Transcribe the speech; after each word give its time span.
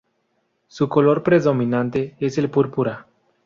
Su 0.67 0.89
color 0.89 1.21
predominante 1.21 2.15
es 2.19 2.39
el 2.39 2.49
púrpura. 2.49 3.05